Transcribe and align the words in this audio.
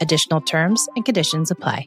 Additional 0.00 0.40
terms 0.40 0.88
and 0.96 1.04
conditions 1.04 1.50
apply. 1.50 1.86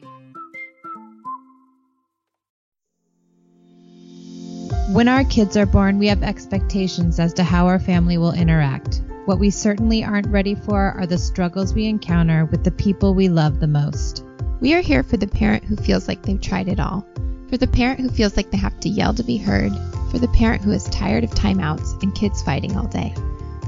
When 4.92 5.08
our 5.08 5.24
kids 5.24 5.56
are 5.56 5.66
born, 5.66 5.98
we 5.98 6.06
have 6.06 6.22
expectations 6.22 7.18
as 7.18 7.32
to 7.34 7.42
how 7.42 7.66
our 7.66 7.80
family 7.80 8.16
will 8.16 8.32
interact. 8.32 9.02
What 9.24 9.40
we 9.40 9.50
certainly 9.50 10.04
aren't 10.04 10.28
ready 10.28 10.54
for 10.54 10.92
are 10.92 11.06
the 11.06 11.18
struggles 11.18 11.74
we 11.74 11.86
encounter 11.86 12.44
with 12.44 12.62
the 12.62 12.70
people 12.70 13.14
we 13.14 13.28
love 13.28 13.58
the 13.58 13.66
most. 13.66 14.24
We 14.60 14.74
are 14.74 14.80
here 14.80 15.02
for 15.02 15.16
the 15.16 15.26
parent 15.26 15.64
who 15.64 15.74
feels 15.74 16.06
like 16.06 16.22
they've 16.22 16.40
tried 16.40 16.68
it 16.68 16.78
all, 16.78 17.04
for 17.48 17.56
the 17.56 17.66
parent 17.66 17.98
who 17.98 18.08
feels 18.10 18.36
like 18.36 18.50
they 18.52 18.58
have 18.58 18.78
to 18.80 18.88
yell 18.88 19.14
to 19.14 19.24
be 19.24 19.38
heard, 19.38 19.72
for 20.10 20.20
the 20.20 20.28
parent 20.28 20.62
who 20.62 20.70
is 20.70 20.84
tired 20.84 21.24
of 21.24 21.30
timeouts 21.30 22.00
and 22.02 22.14
kids 22.14 22.42
fighting 22.42 22.76
all 22.76 22.86
day. 22.86 23.12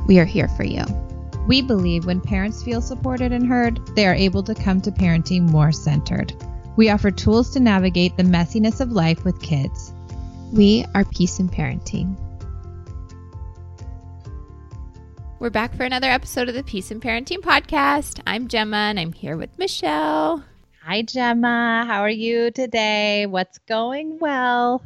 We 0.07 0.21
are 0.21 0.25
here 0.25 0.49
for 0.49 0.65
you. 0.65 0.85
We 1.47 1.63
believe 1.63 2.07
when 2.07 2.21
parents 2.21 2.65
feel 2.65 2.81
supported 2.81 3.31
and 3.31 3.47
heard, 3.47 3.81
they 3.95 4.07
are 4.07 4.15
able 4.15 4.43
to 4.43 4.55
come 4.55 4.81
to 4.81 4.91
parenting 4.91 5.43
more 5.43 5.71
centered. 5.71 6.33
We 6.75 6.91
offer 6.91 7.13
tools 7.13 7.51
to 7.51 7.61
navigate 7.61 8.17
the 8.17 8.25
messiness 8.25 8.81
of 8.81 8.91
life 8.91 9.25
with 9.25 9.41
kids. 9.41 9.93
We 10.53 10.85
are 10.97 11.05
Peace 11.05 11.39
in 11.39 11.49
Parenting. 11.49 12.19
We're 15.39 15.51
back 15.51 15.77
for 15.77 15.85
another 15.85 16.11
episode 16.11 16.49
of 16.49 16.57
the 16.57 16.65
Peace 16.65 16.91
in 16.91 17.01
Parenting 17.01 17.39
podcast. 17.39 18.21
I'm 18.27 18.49
Gemma 18.49 18.77
and 18.77 18.99
I'm 18.99 19.13
here 19.13 19.37
with 19.37 19.57
Michelle. 19.57 20.43
Hi, 20.83 21.03
Gemma. 21.03 21.85
How 21.87 22.01
are 22.01 22.11
you 22.11 22.51
today? 22.51 23.27
What's 23.27 23.59
going 23.59 24.19
well? 24.19 24.83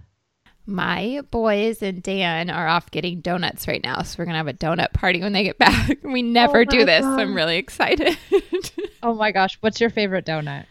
My 0.70 1.20
boys 1.32 1.82
and 1.82 2.00
Dan 2.02 2.48
are 2.48 2.68
off 2.68 2.90
getting 2.92 3.20
donuts 3.20 3.66
right 3.66 3.82
now. 3.82 4.02
So 4.02 4.16
we're 4.18 4.24
going 4.26 4.34
to 4.34 4.38
have 4.38 4.46
a 4.48 4.52
donut 4.54 4.92
party 4.92 5.20
when 5.20 5.32
they 5.32 5.42
get 5.42 5.58
back. 5.58 5.98
We 6.04 6.22
never 6.22 6.60
Oh 6.60 6.64
do 6.64 6.84
this. 6.84 7.04
So 7.04 7.18
I'm 7.18 7.34
really 7.34 7.56
excited. 7.56 8.16
Oh 9.02 9.14
my 9.14 9.32
gosh, 9.32 9.56
what's 9.60 9.80
your 9.80 9.88
favorite 9.88 10.27
donut? 10.27 10.66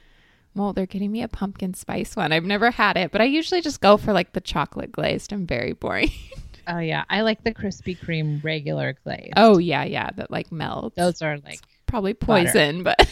well, 0.54 0.72
they're 0.72 0.86
getting 0.86 1.12
me 1.12 1.24
a 1.24 1.28
pumpkin 1.28 1.74
spice 1.74 2.16
one. 2.16 2.32
I've 2.32 2.44
never 2.44 2.70
had 2.70 2.96
it, 2.96 3.12
but 3.12 3.22
I 3.22 3.24
usually 3.24 3.60
just 3.62 3.82
go 3.82 3.98
for 3.98 4.14
like 4.14 4.34
the 4.34 4.42
chocolate 4.42 4.92
glazed. 4.92 5.34
I'm 5.34 5.46
very 5.48 5.74
boring. 5.74 6.12
Oh 6.68 6.78
yeah, 6.78 7.04
I 7.10 7.22
like 7.22 7.44
the 7.44 7.52
Krispy 7.52 7.98
Kreme 7.98 8.44
regular 8.44 8.96
glaze. 9.04 9.32
oh, 9.36 9.58
yeah, 9.58 9.84
yeah. 9.86 10.12
That 10.16 10.30
like 10.30 10.52
melts. 10.52 10.96
those 10.96 11.24
are 11.24 11.40
like 11.40 11.60
probably 11.88 12.14
butter. 12.14 12.44
poison, 12.44 12.84
but 12.84 13.10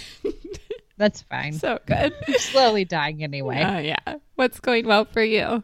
that's 0.98 1.24
fine. 1.24 1.54
so 1.54 1.80
good. 1.88 2.14
I'm 2.28 2.34
slowly 2.36 2.86
dying 2.86 3.24
anyway. 3.24 3.64
Oh, 3.66 3.80
yeah. 3.80 4.18
What's 4.36 4.60
going 4.60 4.86
well 4.86 5.06
for 5.06 5.24
you? 5.24 5.64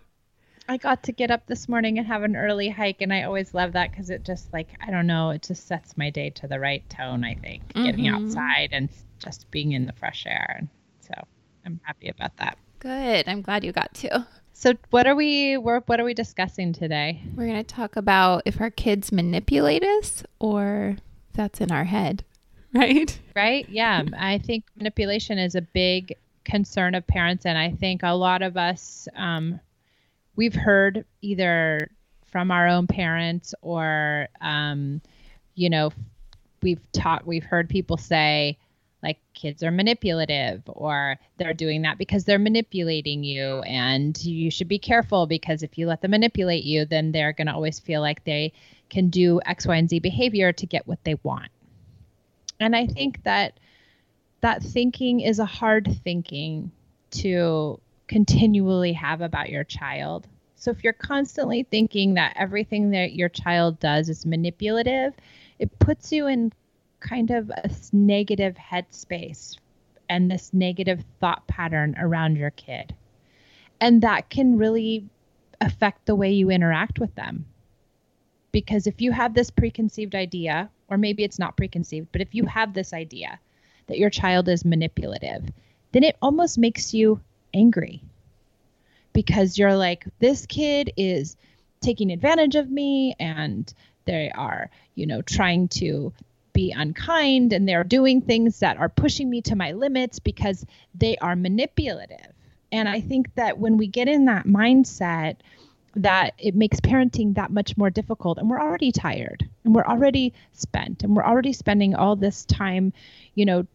I 0.68 0.78
got 0.78 1.04
to 1.04 1.12
get 1.12 1.30
up 1.30 1.46
this 1.48 1.68
morning 1.68 1.98
and 1.98 2.08
have 2.08 2.24
an 2.24 2.36
early 2.36 2.70
hike, 2.70 3.02
and 3.02 3.12
I 3.14 3.24
always 3.24 3.54
love 3.54 3.74
that 3.74 3.92
because 3.92 4.10
it 4.10 4.24
just 4.24 4.52
like 4.54 4.70
I 4.86 4.92
don't 4.92 5.08
know, 5.08 5.32
it 5.32 5.42
just 5.44 5.68
sets 5.68 5.98
my 5.98 6.10
day 6.10 6.30
to 6.32 6.48
the 6.48 6.60
right 6.60 6.88
tone. 6.90 7.24
I 7.24 7.36
think 7.36 7.62
getting 7.74 8.06
Mhm. 8.06 8.16
outside 8.16 8.70
and 8.72 8.90
just 9.20 9.50
being 9.52 9.74
in 9.74 9.86
the 9.86 9.94
fresh 9.94 10.26
air, 10.26 10.56
and 10.60 10.68
so 11.02 11.14
I'm 11.66 11.80
happy 11.84 12.10
about 12.10 12.36
that. 12.38 12.58
Good. 12.80 13.28
I'm 13.28 13.42
glad 13.42 13.64
you 13.64 13.72
got 13.72 13.94
to. 13.96 14.26
So 14.54 14.74
what 14.92 15.08
are 15.08 15.16
we 15.16 15.58
we're, 15.58 15.82
what 15.82 16.00
are 16.00 16.04
we 16.06 16.14
discussing 16.14 16.72
today? 16.74 17.22
We're 17.36 17.48
going 17.48 17.64
to 17.64 17.76
talk 17.76 17.96
about 17.96 18.44
if 18.46 18.62
our 18.62 18.70
kids 18.70 19.12
manipulate 19.12 19.84
us 19.84 20.24
or 20.40 20.98
that's 21.34 21.60
in 21.60 21.72
our 21.72 21.84
head, 21.86 22.24
right? 22.74 23.20
Right? 23.36 23.68
Yeah, 23.68 24.04
I 24.18 24.38
think 24.38 24.64
manipulation 24.78 25.38
is 25.40 25.56
a 25.56 25.62
big 25.62 26.16
concern 26.46 26.96
of 26.96 27.06
parents, 27.08 27.46
and 27.46 27.58
I 27.58 27.72
think 27.72 28.02
a 28.04 28.12
lot 28.16 28.42
of 28.42 28.56
us 28.56 29.08
um, 29.16 29.60
we've 30.36 30.56
heard 30.56 31.06
either 31.22 31.90
from 32.26 32.52
our 32.52 32.68
own 32.68 32.88
parents 32.88 33.54
or 33.62 34.28
um, 34.42 35.02
you 35.56 35.70
know 35.70 35.92
we've 36.62 36.82
taught 36.92 37.28
we've 37.28 37.44
heard 37.44 37.70
people 37.70 37.98
say 37.98 38.58
like 39.04 39.20
kids 39.34 39.62
are 39.62 39.72
manipulative 39.72 40.64
or 40.66 41.20
they're 41.38 41.54
doing 41.54 41.82
that 41.82 41.98
because 41.98 42.24
they're 42.24 42.40
manipulating 42.40 43.24
you 43.24 43.60
and 43.62 44.24
you 44.24 44.50
should 44.50 44.70
be 44.70 44.80
careful 44.80 45.28
because 45.28 45.62
if 45.62 45.78
you 45.78 45.86
let 45.86 46.02
them 46.02 46.12
manipulate 46.12 46.64
you 46.64 46.86
then 46.86 47.12
they're 47.12 47.34
going 47.34 47.48
to 47.48 47.54
always 47.54 47.80
feel 47.80 48.02
like 48.02 48.24
they 48.24 48.52
can 48.90 49.10
do 49.10 49.40
x 49.46 49.68
y 49.68 49.76
and 49.76 49.90
z 49.90 50.00
behavior 50.00 50.52
to 50.52 50.66
get 50.66 50.88
what 50.88 51.04
they 51.04 51.16
want. 51.24 51.52
And 52.60 52.76
i 52.76 52.88
think 52.88 53.24
that 53.24 53.60
that 54.42 54.64
thinking 54.64 55.20
is 55.20 55.40
a 55.40 55.46
hard 55.46 55.98
thinking 56.04 56.72
to 57.12 57.80
continually 58.08 58.94
have 58.94 59.22
about 59.22 59.50
your 59.50 59.64
child 59.64 60.28
so 60.56 60.72
if 60.72 60.84
you're 60.84 60.94
constantly 60.94 61.64
thinking 61.64 62.14
that 62.14 62.36
everything 62.38 62.92
that 62.92 63.14
your 63.14 63.30
child 63.30 63.80
does 63.80 64.10
is 64.10 64.26
manipulative 64.26 65.14
it 65.60 65.80
puts 65.80 66.12
you 66.12 66.28
in 66.28 66.52
kind 67.00 67.32
of 67.32 67.50
a 67.50 67.70
negative 67.92 68.56
headspace 68.56 69.58
and 70.10 70.30
this 70.30 70.54
negative 70.54 71.04
thought 71.20 71.46
pattern 71.48 71.96
around 72.00 72.38
your 72.38 72.52
kid. 72.52 72.96
And 73.80 74.02
that 74.02 74.30
can 74.30 74.58
really 74.58 75.08
affect 75.62 76.06
the 76.06 76.16
way 76.16 76.32
you 76.32 76.50
interact 76.50 77.00
with 77.00 77.14
them. 77.16 77.46
Because 78.52 78.88
if 78.88 79.02
you 79.02 79.12
have 79.12 79.34
this 79.34 79.50
preconceived 79.50 80.16
idea, 80.16 80.70
or 80.88 80.98
maybe 80.98 81.24
it's 81.24 81.40
not 81.40 81.58
preconceived, 81.58 82.08
but 82.12 82.22
if 82.22 82.36
you 82.36 82.46
have 82.46 82.74
this 82.74 82.94
idea 82.94 83.40
that 83.88 83.98
your 83.98 84.10
child 84.10 84.48
is 84.48 84.64
manipulative, 84.64 85.50
then 85.92 86.04
it 86.04 86.16
almost 86.22 86.58
makes 86.58 86.94
you 86.94 87.20
angry 87.54 88.02
because 89.14 89.58
you're 89.58 89.76
like, 89.76 90.06
this 90.20 90.46
kid 90.46 90.92
is 90.98 91.38
taking 91.82 92.12
advantage 92.12 92.56
of 92.56 92.70
me 92.70 93.16
and 93.20 93.72
they 94.06 94.32
are, 94.32 94.70
you 94.96 95.06
know, 95.06 95.22
trying 95.22 95.68
to 95.68 96.12
be 96.54 96.72
unkind 96.72 97.54
and 97.54 97.68
they're 97.68 97.84
doing 97.84 98.22
things 98.22 98.60
that 98.60 98.78
are 98.78 98.90
pushing 98.90 99.30
me 99.30 99.42
to 99.42 99.56
my 99.56 99.72
limits 99.72 100.20
because 100.20 100.66
they 100.94 101.18
are 101.18 101.36
manipulative. 101.36 102.32
And 102.72 102.90
I 102.90 103.02
think 103.02 103.34
that 103.36 103.60
when 103.60 103.78
we 103.78 103.88
get 103.88 104.08
in 104.08 104.26
that 104.26 104.46
mindset, 104.46 105.38
that 105.96 106.34
it 106.38 106.56
makes 106.56 106.80
parenting 106.80 107.36
that 107.36 107.52
much 107.52 107.78
more 107.78 107.90
difficult 107.90 108.38
and 108.40 108.50
we're 108.50 108.62
already 108.62 108.92
tired 108.92 109.48
and 109.64 109.76
we're 109.76 109.86
already 109.86 110.34
spent 110.54 111.04
and 111.04 111.16
we're 111.16 111.24
already 111.24 111.54
spending 111.54 111.94
all 111.94 112.16
this 112.16 112.46
time 112.46 112.92
you 113.36 113.46
know 113.46 113.68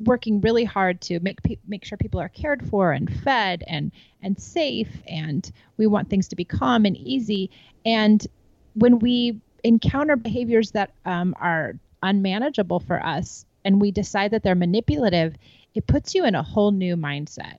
working 0.00 0.40
really 0.40 0.64
hard 0.64 1.00
to 1.00 1.20
make 1.20 1.42
pe- 1.42 1.56
make 1.66 1.84
sure 1.84 1.98
people 1.98 2.20
are 2.20 2.28
cared 2.28 2.66
for 2.68 2.92
and 2.92 3.12
fed 3.22 3.62
and 3.66 3.92
and 4.22 4.40
safe 4.40 4.90
and 5.06 5.52
we 5.76 5.86
want 5.86 6.10
things 6.10 6.28
to 6.28 6.36
be 6.36 6.44
calm 6.44 6.84
and 6.84 6.96
easy 6.96 7.50
and 7.86 8.26
when 8.74 8.98
we 8.98 9.40
encounter 9.64 10.16
behaviors 10.16 10.70
that 10.72 10.92
um, 11.04 11.34
are 11.40 11.74
unmanageable 12.02 12.80
for 12.80 13.04
us 13.04 13.44
and 13.64 13.80
we 13.80 13.90
decide 13.90 14.30
that 14.30 14.42
they're 14.42 14.54
manipulative 14.54 15.34
it 15.74 15.86
puts 15.86 16.14
you 16.14 16.24
in 16.24 16.34
a 16.34 16.42
whole 16.42 16.72
new 16.72 16.96
mindset 16.96 17.58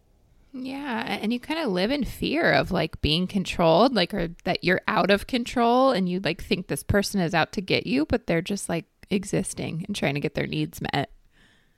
Yeah, 0.51 1.03
and 1.21 1.31
you 1.31 1.39
kind 1.39 1.59
of 1.59 1.71
live 1.71 1.91
in 1.91 2.03
fear 2.03 2.51
of 2.51 2.71
like 2.71 2.99
being 3.01 3.27
controlled, 3.27 3.93
like 3.93 4.13
or 4.13 4.29
that 4.45 4.63
you're 4.63 4.81
out 4.87 5.11
of 5.11 5.27
control 5.27 5.91
and 5.91 6.09
you 6.09 6.19
like 6.19 6.43
think 6.43 6.67
this 6.67 6.81
person 6.83 7.21
is 7.21 7.35
out 7.35 7.51
to 7.53 7.61
get 7.61 7.85
you, 7.85 8.05
but 8.05 8.25
they're 8.25 8.41
just 8.41 8.67
like 8.67 8.85
existing 9.11 9.85
and 9.85 9.95
trying 9.95 10.15
to 10.15 10.19
get 10.19 10.33
their 10.33 10.47
needs 10.47 10.81
met. 10.81 11.11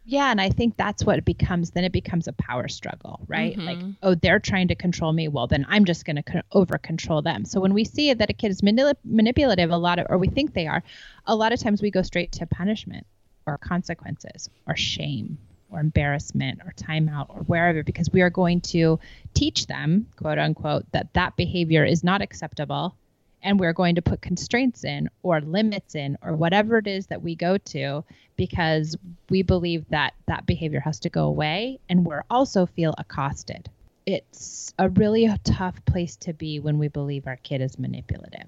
Yeah, 0.04 0.32
and 0.32 0.42
I 0.42 0.50
think 0.50 0.78
that's 0.78 1.06
what 1.06 1.20
it 1.20 1.26
becomes. 1.26 1.72
Then 1.72 1.84
it 1.84 1.92
becomes 1.92 2.28
a 2.28 2.34
power 2.34 2.68
struggle, 2.68 3.22
right? 3.28 3.56
Like, 3.58 3.78
Mhm. 3.80 3.96
oh, 4.02 4.16
they're 4.16 4.40
trying 4.40 4.68
to 4.70 4.76
control 4.76 5.14
me. 5.14 5.28
Well, 5.28 5.46
then 5.48 5.66
I'm 5.70 5.86
just 5.86 6.06
going 6.06 6.16
to 6.16 6.24
co- 6.24 6.42
over 6.52 6.78
control 6.80 7.22
them. 7.22 7.46
So 7.46 7.60
when 7.62 7.74
we 7.74 7.84
see 7.86 8.12
that 8.14 8.30
a 8.30 8.34
kid 8.34 8.50
is 8.50 8.62
manip- 8.62 8.96
manipulative, 9.06 9.70
a 9.70 9.78
lot 9.78 10.00
of, 10.00 10.08
or 10.10 10.18
we 10.18 10.28
think 10.28 10.54
they 10.54 10.66
are, 10.68 10.84
a 11.26 11.36
lot 11.36 11.54
of 11.54 11.60
times 11.60 11.82
we 11.82 11.92
go 11.92 12.02
straight 12.02 12.32
to 12.34 12.48
punishment 12.48 13.06
or 13.46 13.58
consequences 13.60 14.50
or 14.68 14.76
shame, 14.76 15.38
or 15.70 15.80
embarrassment 15.80 16.60
or 16.66 16.74
timeout 16.76 17.28
or 17.30 17.44
wherever 17.44 17.82
because 17.84 18.10
we 18.12 18.22
are 18.22 18.30
going 18.30 18.60
to 18.60 19.00
teach 19.34 19.68
them, 19.68 20.08
quote 20.18 20.38
unquote, 20.38 20.92
that 20.92 21.14
that 21.14 21.36
behavior 21.38 21.86
is 21.86 22.04
not 22.04 22.22
acceptable 22.22 22.96
and 23.44 23.60
we're 23.60 23.74
going 23.74 23.96
to 23.96 24.02
put 24.02 24.22
constraints 24.22 24.84
in 24.84 25.10
or 25.24 25.42
limits 25.42 25.96
in 25.96 26.18
or 26.22 26.36
whatever 26.36 26.78
it 26.78 26.88
is 26.88 27.08
that 27.08 27.22
we 27.22 27.36
go 27.36 27.58
to 27.58 28.04
because 28.36 28.96
we 29.30 29.42
believe 29.42 29.86
that 29.90 30.14
that 30.28 30.46
behavior 30.46 30.80
has 30.80 31.00
to 31.00 31.10
go 31.10 31.26
away 31.26 31.80
and 31.90 32.06
we're 32.06 32.24
also 32.30 32.66
feel 32.66 32.94
accosted. 32.98 33.70
It's 34.06 34.74
a 34.80 34.90
really 34.90 35.30
tough 35.44 35.84
place 35.86 36.16
to 36.18 36.34
be 36.34 36.60
when 36.60 36.78
we 36.80 36.88
believe 36.88 37.28
our 37.28 37.38
kid 37.38 37.62
is 37.62 37.78
manipulative. 37.78 38.48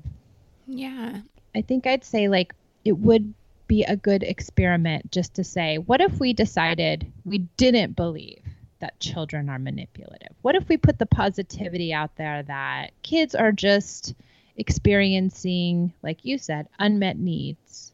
Yeah. 0.65 1.21
i 1.55 1.61
think 1.61 1.85
i'd 1.85 2.05
say 2.05 2.29
like 2.29 2.53
it 2.85 2.93
would 2.93 3.33
be 3.67 3.83
a 3.83 3.97
good 3.97 4.23
experiment 4.23 5.11
just 5.11 5.33
to 5.33 5.43
say 5.43 5.77
what 5.77 5.99
if 5.99 6.19
we 6.19 6.31
decided 6.31 7.11
we 7.25 7.39
didn't 7.57 7.97
believe 7.97 8.43
that 8.83 8.99
children 8.99 9.49
are 9.49 9.59
manipulative? 9.59 10.35
What 10.41 10.55
if 10.55 10.67
we 10.67 10.75
put 10.75 10.99
the 10.99 11.05
positivity 11.05 11.93
out 11.93 12.17
there 12.17 12.43
that 12.43 12.91
kids 13.01 13.33
are 13.33 13.53
just 13.53 14.13
experiencing, 14.57 15.93
like 16.03 16.25
you 16.25 16.37
said, 16.37 16.67
unmet 16.79 17.17
needs, 17.17 17.91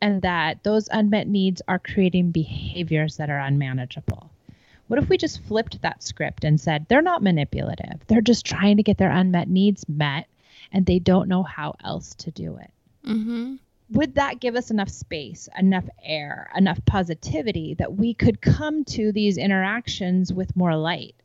and 0.00 0.22
that 0.22 0.62
those 0.62 0.88
unmet 0.90 1.26
needs 1.26 1.60
are 1.68 1.78
creating 1.78 2.30
behaviors 2.30 3.16
that 3.16 3.30
are 3.30 3.40
unmanageable. 3.40 4.30
What 4.86 4.98
if 4.98 5.08
we 5.08 5.18
just 5.18 5.42
flipped 5.44 5.82
that 5.82 6.02
script 6.02 6.44
and 6.44 6.60
said, 6.60 6.86
they're 6.88 7.02
not 7.02 7.22
manipulative, 7.22 8.00
they're 8.06 8.20
just 8.20 8.46
trying 8.46 8.76
to 8.78 8.82
get 8.82 8.98
their 8.98 9.10
unmet 9.10 9.48
needs 9.48 9.88
met, 9.88 10.26
and 10.72 10.84
they 10.84 10.98
don't 10.98 11.28
know 11.28 11.42
how 11.42 11.74
else 11.84 12.14
to 12.16 12.30
do 12.30 12.56
it? 12.56 12.70
Mm-hmm. 13.06 13.56
Would 13.92 14.14
that 14.14 14.40
give 14.40 14.54
us 14.54 14.70
enough 14.70 14.88
space, 14.88 15.48
enough 15.58 15.88
air, 16.04 16.50
enough 16.56 16.78
positivity 16.86 17.74
that 17.74 17.94
we 17.94 18.14
could 18.14 18.40
come 18.40 18.84
to 18.84 19.10
these 19.10 19.36
interactions 19.36 20.32
with 20.32 20.56
more 20.56 20.76
light 20.76 21.16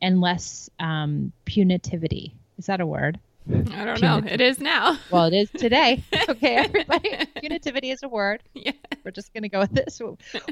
and 0.00 0.20
less 0.20 0.70
um, 0.78 1.32
punitivity? 1.46 2.32
Is 2.58 2.66
that 2.66 2.80
a 2.80 2.86
word? 2.86 3.18
I 3.50 3.84
don't 3.84 4.00
know. 4.00 4.22
It 4.24 4.40
is 4.40 4.60
now. 4.60 4.98
Well, 5.10 5.26
it 5.26 5.34
is 5.34 5.50
today. 5.50 6.02
okay, 6.28 6.56
everybody. 6.56 7.10
Punitivity 7.36 7.92
is 7.92 8.02
a 8.02 8.08
word. 8.08 8.42
Yeah. 8.54 8.72
We're 9.04 9.10
just 9.10 9.32
going 9.34 9.42
to 9.42 9.48
go 9.48 9.60
with 9.60 9.72
this. 9.72 10.00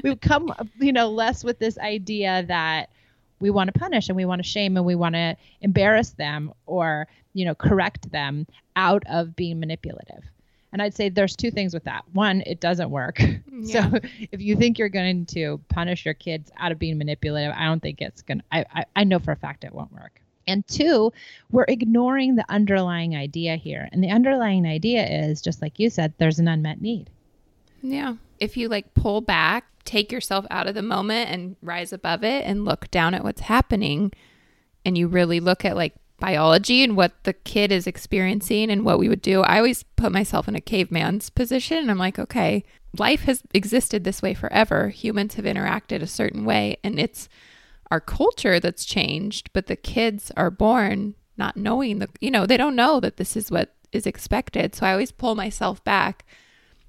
We've 0.03 0.19
come, 0.19 0.53
you 0.79 0.93
know, 0.93 1.09
less 1.09 1.43
with 1.43 1.57
this 1.57 1.77
idea 1.79 2.43
that 2.47 2.89
we 3.39 3.49
want 3.49 3.73
to 3.73 3.79
punish 3.79 4.09
and 4.09 4.15
we 4.15 4.25
want 4.25 4.43
to 4.43 4.47
shame 4.47 4.77
and 4.77 4.85
we 4.85 4.95
want 4.95 5.15
to 5.15 5.35
embarrass 5.61 6.11
them 6.11 6.53
or, 6.65 7.07
you 7.33 7.45
know, 7.45 7.55
correct 7.55 8.11
them 8.11 8.45
out 8.75 9.03
of 9.09 9.35
being 9.35 9.59
manipulative. 9.59 10.23
And 10.71 10.81
I'd 10.81 10.93
say 10.93 11.09
there's 11.09 11.35
two 11.35 11.51
things 11.51 11.73
with 11.73 11.83
that. 11.85 12.03
One, 12.13 12.43
it 12.45 12.59
doesn't 12.59 12.89
work. 12.89 13.21
Yeah. 13.63 13.91
So 13.91 13.99
if 14.31 14.41
you 14.41 14.55
think 14.55 14.79
you're 14.79 14.89
going 14.89 15.27
to 15.27 15.61
punish 15.69 16.03
your 16.03 16.15
kids 16.15 16.51
out 16.57 16.71
of 16.71 16.79
being 16.79 16.97
manipulative, 16.97 17.53
I 17.55 17.65
don't 17.65 17.79
think 17.79 18.01
it's 18.01 18.23
going 18.23 18.39
to, 18.39 18.43
I, 18.51 18.85
I 18.95 19.03
know 19.03 19.19
for 19.19 19.31
a 19.31 19.35
fact 19.35 19.63
it 19.63 19.71
won't 19.71 19.93
work. 19.93 20.19
And 20.51 20.67
two, 20.67 21.11
we're 21.49 21.65
ignoring 21.67 22.35
the 22.35 22.45
underlying 22.49 23.15
idea 23.15 23.55
here. 23.55 23.87
And 23.91 24.03
the 24.03 24.11
underlying 24.11 24.65
idea 24.65 25.05
is 25.07 25.41
just 25.41 25.61
like 25.61 25.79
you 25.79 25.89
said, 25.89 26.13
there's 26.17 26.39
an 26.39 26.47
unmet 26.47 26.81
need. 26.81 27.09
Yeah. 27.81 28.15
If 28.39 28.57
you 28.57 28.69
like 28.69 28.93
pull 28.93 29.21
back, 29.21 29.65
take 29.85 30.11
yourself 30.11 30.45
out 30.51 30.67
of 30.67 30.75
the 30.75 30.81
moment 30.81 31.29
and 31.29 31.55
rise 31.61 31.93
above 31.93 32.23
it 32.23 32.45
and 32.45 32.65
look 32.65 32.91
down 32.91 33.13
at 33.13 33.23
what's 33.23 33.41
happening 33.41 34.11
and 34.85 34.97
you 34.97 35.07
really 35.07 35.39
look 35.39 35.65
at 35.65 35.75
like 35.75 35.93
biology 36.19 36.83
and 36.83 36.95
what 36.95 37.23
the 37.23 37.33
kid 37.33 37.71
is 37.71 37.87
experiencing 37.87 38.69
and 38.69 38.85
what 38.85 38.99
we 38.99 39.09
would 39.09 39.21
do. 39.21 39.41
I 39.41 39.57
always 39.57 39.83
put 39.83 40.11
myself 40.11 40.47
in 40.47 40.55
a 40.55 40.61
caveman's 40.61 41.29
position 41.29 41.77
and 41.77 41.89
I'm 41.89 41.97
like, 41.97 42.19
okay, 42.19 42.63
life 42.97 43.21
has 43.21 43.43
existed 43.53 44.03
this 44.03 44.21
way 44.21 44.33
forever. 44.33 44.89
Humans 44.89 45.35
have 45.35 45.45
interacted 45.45 46.01
a 46.01 46.07
certain 46.07 46.45
way 46.45 46.77
and 46.83 46.99
it's 46.99 47.27
our 47.91 47.99
culture 47.99 48.59
that's 48.59 48.85
changed, 48.85 49.51
but 49.53 49.67
the 49.67 49.75
kids 49.75 50.31
are 50.37 50.49
born 50.49 51.13
not 51.37 51.57
knowing 51.57 51.99
the, 51.99 52.09
you 52.21 52.31
know, 52.31 52.45
they 52.45 52.57
don't 52.57 52.75
know 52.75 52.99
that 53.01 53.17
this 53.17 53.35
is 53.35 53.51
what 53.51 53.75
is 53.91 54.07
expected. 54.07 54.73
So 54.73 54.85
I 54.85 54.93
always 54.93 55.11
pull 55.11 55.35
myself 55.35 55.83
back 55.83 56.25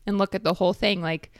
and 0.06 0.16
look 0.16 0.34
at 0.34 0.44
the 0.44 0.54
whole 0.54 0.72
thing 0.72 1.02
like 1.02 1.32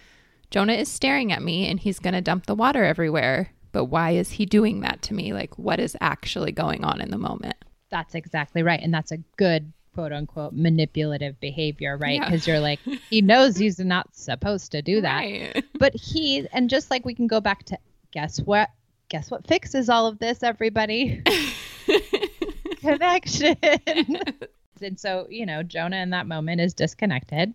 Jonah 0.51 0.73
is 0.73 0.89
staring 0.89 1.33
at 1.33 1.43
me 1.43 1.69
and 1.69 1.79
he's 1.79 1.99
going 1.99 2.15
to 2.15 2.21
dump 2.21 2.47
the 2.47 2.55
water 2.55 2.85
everywhere. 2.85 3.53
But 3.71 3.85
why 3.87 4.11
is 4.11 4.33
he 4.33 4.45
doing 4.45 4.81
that 4.81 5.01
to 5.03 5.15
me? 5.15 5.33
Like, 5.33 5.59
what 5.59 5.81
is 5.81 5.97
actually 6.01 6.53
going 6.53 6.85
on 6.85 7.01
in 7.01 7.11
the 7.11 7.19
moment? 7.19 7.57
That's 7.91 8.15
exactly 8.15 8.63
right. 8.63 8.81
And 8.83 8.93
that's 8.93 9.13
a 9.13 9.19
good 9.37 9.73
quote 9.95 10.13
unquote 10.13 10.53
manipulative 10.53 11.39
behavior, 11.41 11.97
right? 11.97 12.17
Yeah. 12.17 12.25
Because 12.25 12.47
you're 12.47 12.61
like, 12.61 12.81
he 13.11 13.23
knows 13.23 13.57
he's 13.57 13.79
not 13.79 14.15
supposed 14.15 14.73
to 14.73 14.83
do 14.83 15.01
that. 15.03 15.23
Right. 15.23 15.65
But 15.79 15.95
he, 15.95 16.47
and 16.53 16.69
just 16.69 16.91
like 16.91 17.05
we 17.05 17.15
can 17.15 17.27
go 17.27 17.41
back 17.41 17.65
to 17.65 17.79
guess 18.13 18.39
what? 18.41 18.71
Guess 19.13 19.31
what 19.31 19.47
fixes 19.47 19.91
all 19.91 20.07
of 20.07 20.19
this, 20.19 20.43
everybody? 20.43 21.23
Connection. 22.81 23.57
and 24.81 24.99
so, 24.99 25.27
you 25.29 25.45
know, 25.45 25.63
Jonah 25.63 25.99
in 25.99 26.09
that 26.11 26.27
moment 26.27 26.63
is 26.63 26.73
disconnected. 26.73 27.53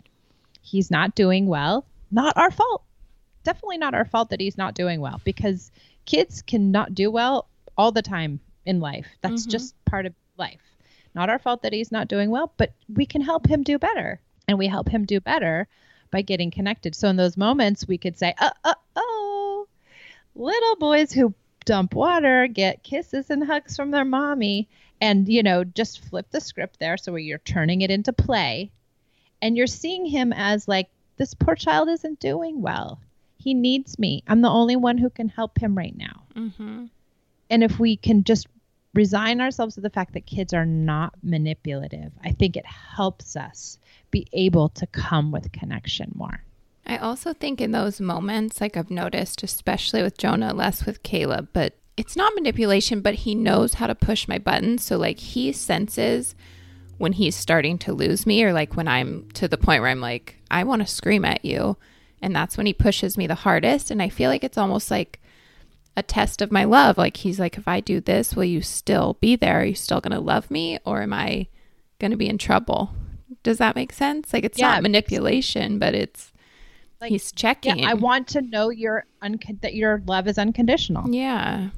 He's 0.61 0.91
not 0.91 1.15
doing 1.15 1.47
well. 1.47 1.83
Not 2.11 2.37
our 2.37 2.51
fault. 2.51 2.83
Definitely 3.43 3.79
not 3.79 3.95
our 3.95 4.05
fault 4.05 4.29
that 4.29 4.39
he's 4.39 4.55
not 4.55 4.75
doing 4.75 5.01
well 5.01 5.19
because 5.23 5.71
kids 6.05 6.43
cannot 6.43 6.93
do 6.93 7.09
well 7.09 7.47
all 7.75 7.91
the 7.91 8.03
time 8.03 8.39
in 8.67 8.79
life. 8.79 9.07
That's 9.21 9.47
Mhm. 9.47 9.49
just 9.49 9.73
part 9.83 10.05
of 10.05 10.13
life. 10.37 10.61
Not 11.15 11.31
our 11.31 11.39
fault 11.39 11.63
that 11.63 11.73
he's 11.73 11.91
not 11.91 12.07
doing 12.07 12.29
well, 12.29 12.53
but 12.57 12.71
we 12.87 13.07
can 13.07 13.21
help 13.21 13.47
him 13.47 13.63
do 13.63 13.79
better. 13.79 14.21
And 14.47 14.59
we 14.59 14.67
help 14.67 14.89
him 14.89 15.05
do 15.05 15.19
better 15.21 15.67
by 16.11 16.21
getting 16.21 16.51
connected. 16.51 16.93
So 16.93 17.07
in 17.09 17.15
those 17.15 17.35
moments, 17.35 17.87
we 17.87 17.97
could 17.97 18.15
say, 18.15 18.35
uh, 18.37 18.51
uh, 18.63 18.75
oh, 18.95 19.67
little 20.35 20.75
boys 20.75 21.11
who 21.11 21.33
dump 21.67 21.93
water 21.93 22.47
get 22.47 22.81
kisses 22.81 23.29
and 23.29 23.43
hugs 23.43 23.75
from 23.75 23.91
their 23.91 24.05
mommy. 24.05 24.69
And, 24.99 25.29
you 25.29 25.43
know, 25.43 25.63
just 25.63 26.03
flip 26.05 26.25
the 26.31 26.41
script 26.41 26.79
there. 26.79 26.97
So 26.97 27.11
where 27.11 27.19
you're 27.19 27.37
turning 27.37 27.81
it 27.81 27.91
into 27.91 28.13
play 28.13 28.71
and 29.43 29.55
you're 29.55 29.67
seeing 29.67 30.07
him 30.07 30.33
as 30.33 30.67
like, 30.67 30.89
this 31.17 31.33
poor 31.33 31.55
child 31.55 31.89
isn't 31.89 32.19
doing 32.19 32.61
well. 32.61 32.99
He 33.37 33.53
needs 33.53 33.99
me. 33.99 34.23
I'm 34.27 34.41
the 34.41 34.49
only 34.49 34.75
one 34.75 34.97
who 34.97 35.09
can 35.09 35.29
help 35.29 35.59
him 35.59 35.77
right 35.77 35.95
now. 35.95 36.23
Mm-hmm. 36.35 36.85
And 37.49 37.63
if 37.63 37.79
we 37.79 37.97
can 37.97 38.23
just 38.23 38.47
resign 38.93 39.41
ourselves 39.41 39.75
to 39.75 39.81
the 39.81 39.89
fact 39.89 40.13
that 40.13 40.25
kids 40.25 40.53
are 40.53 40.65
not 40.65 41.13
manipulative, 41.21 42.11
I 42.23 42.31
think 42.31 42.55
it 42.55 42.65
helps 42.65 43.35
us 43.35 43.77
be 44.09 44.27
able 44.33 44.69
to 44.69 44.87
come 44.87 45.31
with 45.31 45.51
connection 45.51 46.11
more. 46.15 46.43
I 46.87 46.97
also 46.97 47.33
think 47.33 47.59
in 47.59 47.71
those 47.71 47.99
moments, 47.99 48.61
like 48.61 48.77
I've 48.77 48.89
noticed, 48.89 49.43
especially 49.43 50.01
with 50.01 50.17
Jonah, 50.17 50.53
less 50.53 50.85
with 50.85 51.03
Caleb, 51.03 51.49
but 51.51 51.75
it's 51.97 52.15
not 52.15 52.33
manipulation, 52.35 53.01
but 53.01 53.15
he 53.15 53.35
knows 53.35 53.75
how 53.75 53.87
to 53.87 53.95
push 53.95 54.27
my 54.27 54.37
buttons. 54.37 54.83
So, 54.83 54.97
like, 54.97 55.19
he 55.19 55.51
senses 55.51 56.33
when 56.97 57.13
he's 57.13 57.35
starting 57.35 57.77
to 57.79 57.93
lose 57.93 58.25
me, 58.25 58.43
or 58.43 58.53
like 58.53 58.75
when 58.75 58.87
I'm 58.87 59.29
to 59.33 59.47
the 59.47 59.57
point 59.57 59.81
where 59.81 59.91
I'm 59.91 59.99
like, 59.99 60.37
I 60.49 60.63
want 60.63 60.81
to 60.81 60.87
scream 60.87 61.25
at 61.25 61.43
you. 61.43 61.77
And 62.21 62.35
that's 62.35 62.57
when 62.57 62.65
he 62.65 62.73
pushes 62.73 63.17
me 63.17 63.27
the 63.27 63.35
hardest. 63.35 63.91
And 63.91 64.01
I 64.01 64.09
feel 64.09 64.29
like 64.29 64.43
it's 64.43 64.57
almost 64.57 64.89
like 64.89 65.19
a 65.95 66.01
test 66.01 66.41
of 66.41 66.51
my 66.51 66.63
love. 66.63 66.97
Like, 66.97 67.17
he's 67.17 67.39
like, 67.39 67.57
if 67.57 67.67
I 67.67 67.79
do 67.79 67.99
this, 67.99 68.35
will 68.35 68.45
you 68.45 68.61
still 68.61 69.17
be 69.19 69.35
there? 69.35 69.61
Are 69.61 69.65
you 69.65 69.75
still 69.75 70.01
going 70.01 70.13
to 70.13 70.19
love 70.19 70.49
me? 70.49 70.79
Or 70.85 71.01
am 71.01 71.13
I 71.13 71.47
going 71.99 72.11
to 72.11 72.17
be 72.17 72.29
in 72.29 72.37
trouble? 72.37 72.91
Does 73.43 73.57
that 73.57 73.75
make 73.75 73.91
sense? 73.91 74.33
Like, 74.33 74.45
it's 74.45 74.57
Yeah, 74.57 74.73
not 74.73 74.83
manipulation, 74.83 75.77
but 75.77 75.93
it's, 75.93 76.31
Like, 76.99 77.09
he's 77.11 77.31
checking. 77.31 77.79
Yeah, 77.79 77.89
I 77.89 77.93
want 77.93 78.27
to 78.29 78.41
know 78.41 78.69
your 78.69 79.05
uncon- 79.23 79.61
that 79.61 79.75
your 79.75 80.01
love 80.07 80.27
is 80.27 80.37
unconditional. 80.37 81.09
Yeah. 81.13 81.69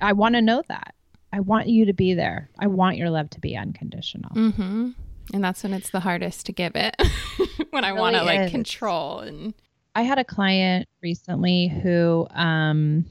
I 0.00 0.12
want 0.12 0.34
to 0.34 0.42
know 0.42 0.62
that. 0.68 0.94
I 1.32 1.40
want 1.40 1.68
you 1.68 1.86
to 1.86 1.92
be 1.92 2.14
there. 2.14 2.50
I 2.58 2.66
want 2.66 2.96
your 2.96 3.10
love 3.10 3.30
to 3.30 3.40
be 3.40 3.56
unconditional. 3.56 4.30
Mm-hmm. 4.30 4.90
And 5.32 5.44
that's 5.44 5.62
when 5.62 5.72
it's 5.72 5.90
the 5.90 6.00
hardest 6.00 6.46
to 6.46 6.52
give 6.52 6.72
it. 6.74 6.96
when 7.70 7.84
I 7.84 7.90
really 7.90 8.00
want 8.00 8.16
to 8.16 8.24
like 8.24 8.50
control 8.50 9.20
and 9.20 9.54
I 9.94 10.02
had 10.02 10.18
a 10.18 10.24
client 10.24 10.88
recently 11.02 11.68
who 11.68 12.26
um 12.30 13.04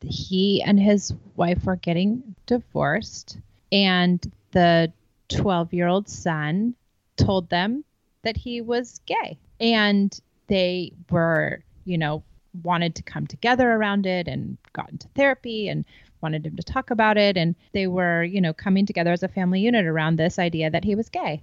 he 0.00 0.62
and 0.62 0.78
his 0.78 1.14
wife 1.36 1.64
were 1.64 1.76
getting 1.76 2.34
divorced 2.46 3.38
and 3.72 4.30
the 4.52 4.92
12-year-old 5.30 6.08
son 6.08 6.74
told 7.16 7.48
them 7.48 7.84
that 8.22 8.36
he 8.36 8.60
was 8.60 9.00
gay 9.06 9.38
and 9.58 10.20
they 10.46 10.92
were, 11.10 11.62
you 11.84 11.98
know, 11.98 12.22
wanted 12.62 12.94
to 12.94 13.02
come 13.02 13.26
together 13.26 13.72
around 13.72 14.06
it 14.06 14.28
and 14.28 14.56
got 14.72 14.90
into 14.90 15.08
therapy 15.08 15.68
and 15.68 15.84
wanted 16.20 16.46
him 16.46 16.56
to 16.56 16.62
talk 16.62 16.90
about 16.90 17.18
it 17.18 17.36
and 17.36 17.54
they 17.72 17.86
were, 17.86 18.22
you 18.22 18.40
know, 18.40 18.52
coming 18.52 18.86
together 18.86 19.12
as 19.12 19.22
a 19.22 19.28
family 19.28 19.60
unit 19.60 19.86
around 19.86 20.16
this 20.16 20.38
idea 20.38 20.70
that 20.70 20.84
he 20.84 20.94
was 20.94 21.08
gay. 21.08 21.42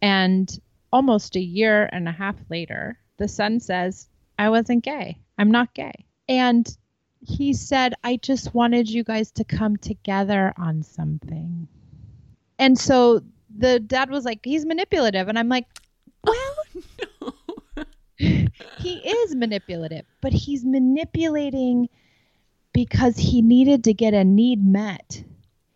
And 0.00 0.58
almost 0.92 1.36
a 1.36 1.40
year 1.40 1.88
and 1.92 2.08
a 2.08 2.12
half 2.12 2.36
later, 2.48 2.98
the 3.18 3.28
son 3.28 3.60
says, 3.60 4.08
I 4.38 4.50
wasn't 4.50 4.84
gay. 4.84 5.18
I'm 5.36 5.50
not 5.50 5.74
gay. 5.74 6.04
And 6.28 6.68
he 7.20 7.52
said, 7.52 7.94
I 8.04 8.16
just 8.16 8.54
wanted 8.54 8.88
you 8.88 9.04
guys 9.04 9.30
to 9.32 9.44
come 9.44 9.76
together 9.76 10.52
on 10.56 10.82
something. 10.82 11.68
And 12.58 12.78
so 12.78 13.22
the 13.56 13.80
dad 13.80 14.10
was 14.10 14.24
like, 14.24 14.40
he's 14.44 14.64
manipulative. 14.64 15.28
And 15.28 15.38
I'm 15.38 15.48
like, 15.48 15.66
well, 16.24 16.56
he 18.18 18.94
is 18.96 19.34
manipulative, 19.34 20.04
but 20.20 20.32
he's 20.32 20.64
manipulating 20.64 21.88
because 22.72 23.16
he 23.16 23.42
needed 23.42 23.84
to 23.84 23.94
get 23.94 24.14
a 24.14 24.24
need 24.24 24.64
met. 24.64 25.22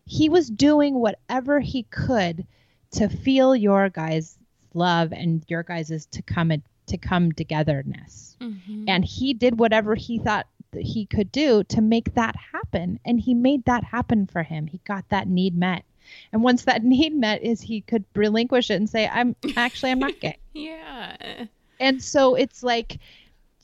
He 0.05 0.29
was 0.29 0.49
doing 0.49 0.95
whatever 0.95 1.61
he 1.61 1.85
could 1.85 2.47
to 2.93 3.09
feel 3.09 3.57
your 3.57 3.89
guys' 3.89 4.39
love 4.75 5.13
and 5.13 5.45
your 5.49 5.63
guys' 5.63 6.07
to 6.11 6.23
come 6.23 6.53
to 6.87 6.99
come 6.99 7.33
togetherness. 7.33 8.37
Mm-hmm. 8.41 8.85
And 8.89 9.05
he 9.05 9.35
did 9.35 9.59
whatever 9.59 9.95
he 9.95 10.19
thought 10.19 10.47
he 10.77 11.07
could 11.07 11.31
do 11.31 11.65
to 11.65 11.81
make 11.81 12.15
that 12.15 12.35
happen. 12.53 12.99
And 13.05 13.21
he 13.21 13.35
made 13.35 13.65
that 13.67 13.85
happen 13.85 14.27
for 14.27 14.43
him. 14.43 14.67
He 14.67 14.81
got 14.85 15.09
that 15.11 15.29
need 15.29 15.57
met. 15.57 15.85
And 16.33 16.43
once 16.43 16.65
that 16.65 16.83
need 16.85 17.15
met 17.15 17.43
is 17.43 17.61
he 17.61 17.81
could 17.81 18.05
relinquish 18.15 18.71
it 18.71 18.75
and 18.75 18.89
say, 18.89 19.09
I'm 19.09 19.37
actually 19.57 19.93
I'm 19.93 20.01
not 20.01 20.19
gay. 20.21 20.39
yeah. 20.53 21.47
And 21.83 22.03
so 22.03 22.35
it's 22.35 22.63
like 22.63 22.99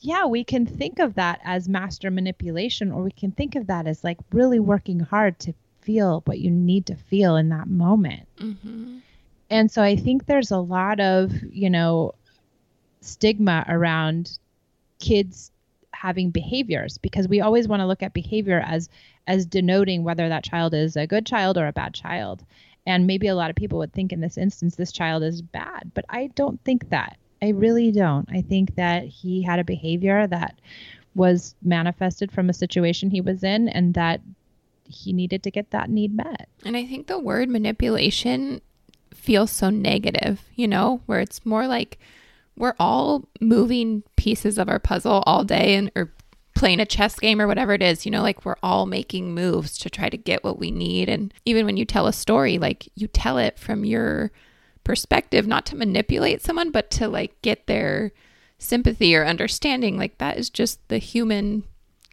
yeah, 0.01 0.25
we 0.25 0.43
can 0.43 0.65
think 0.65 0.99
of 0.99 1.15
that 1.15 1.41
as 1.43 1.67
master 1.67 2.09
manipulation, 2.09 2.91
or 2.91 3.03
we 3.03 3.11
can 3.11 3.31
think 3.31 3.55
of 3.55 3.67
that 3.67 3.85
as 3.85 4.03
like 4.03 4.17
really 4.31 4.59
working 4.59 4.99
hard 4.99 5.37
to 5.39 5.53
feel 5.81 6.21
what 6.25 6.39
you 6.39 6.51
need 6.51 6.85
to 6.85 6.95
feel 6.95 7.35
in 7.35 7.49
that 7.49 7.67
moment. 7.67 8.27
Mm-hmm. 8.37 8.99
And 9.49 9.71
so 9.71 9.81
I 9.81 9.95
think 9.95 10.25
there's 10.25 10.51
a 10.51 10.59
lot 10.59 10.99
of, 10.99 11.33
you 11.51 11.69
know, 11.69 12.13
stigma 13.01 13.65
around 13.67 14.37
kids 14.99 15.51
having 15.91 16.29
behaviors 16.29 16.97
because 16.97 17.27
we 17.27 17.41
always 17.41 17.67
want 17.67 17.81
to 17.81 17.87
look 17.87 18.03
at 18.03 18.13
behavior 18.13 18.63
as 18.65 18.89
as 19.27 19.45
denoting 19.45 20.03
whether 20.03 20.29
that 20.29 20.43
child 20.43 20.73
is 20.73 20.95
a 20.95 21.07
good 21.07 21.25
child 21.25 21.57
or 21.57 21.67
a 21.67 21.73
bad 21.73 21.93
child. 21.93 22.45
And 22.85 23.05
maybe 23.05 23.27
a 23.27 23.35
lot 23.35 23.49
of 23.49 23.55
people 23.55 23.79
would 23.79 23.93
think 23.93 24.13
in 24.13 24.21
this 24.21 24.37
instance 24.37 24.75
this 24.75 24.91
child 24.91 25.23
is 25.23 25.41
bad, 25.41 25.91
but 25.93 26.05
I 26.09 26.27
don't 26.35 26.63
think 26.63 26.89
that. 26.89 27.17
I 27.41 27.49
really 27.49 27.91
don't. 27.91 28.27
I 28.31 28.41
think 28.41 28.75
that 28.75 29.05
he 29.05 29.41
had 29.41 29.59
a 29.59 29.63
behavior 29.63 30.27
that 30.27 30.59
was 31.15 31.55
manifested 31.63 32.31
from 32.31 32.49
a 32.49 32.53
situation 32.53 33.09
he 33.09 33.21
was 33.21 33.43
in 33.43 33.69
and 33.69 33.93
that 33.93 34.21
he 34.85 35.13
needed 35.13 35.43
to 35.43 35.51
get 35.51 35.71
that 35.71 35.89
need 35.89 36.15
met. 36.15 36.49
And 36.65 36.75
I 36.75 36.85
think 36.85 37.07
the 37.07 37.19
word 37.19 37.49
manipulation 37.49 38.61
feels 39.13 39.51
so 39.51 39.69
negative, 39.69 40.41
you 40.55 40.67
know, 40.67 41.01
where 41.05 41.19
it's 41.19 41.45
more 41.45 41.67
like 41.67 41.99
we're 42.55 42.75
all 42.79 43.27
moving 43.39 44.03
pieces 44.15 44.57
of 44.57 44.69
our 44.69 44.79
puzzle 44.79 45.23
all 45.25 45.43
day 45.43 45.75
and 45.75 45.91
or 45.95 46.11
playing 46.55 46.79
a 46.79 46.85
chess 46.85 47.17
game 47.17 47.39
or 47.39 47.47
whatever 47.47 47.73
it 47.73 47.81
is, 47.81 48.05
you 48.05 48.11
know, 48.11 48.21
like 48.21 48.43
we're 48.43 48.57
all 48.61 48.85
making 48.85 49.33
moves 49.33 49.77
to 49.77 49.89
try 49.89 50.09
to 50.09 50.17
get 50.17 50.43
what 50.43 50.59
we 50.59 50.71
need. 50.71 51.07
And 51.07 51.33
even 51.45 51.65
when 51.65 51.77
you 51.77 51.85
tell 51.85 52.05
a 52.05 52.13
story, 52.13 52.57
like 52.57 52.89
you 52.95 53.07
tell 53.07 53.37
it 53.37 53.57
from 53.57 53.85
your 53.85 54.31
perspective, 54.89 55.45
not 55.45 55.67
to 55.67 55.75
manipulate 55.75 56.41
someone, 56.41 56.71
but 56.71 56.89
to 56.89 57.07
like 57.07 57.39
get 57.43 57.67
their 57.67 58.11
sympathy 58.57 59.15
or 59.15 59.23
understanding. 59.23 59.99
Like 59.99 60.17
that 60.17 60.39
is 60.39 60.49
just 60.49 60.79
the 60.87 60.97
human 60.97 61.61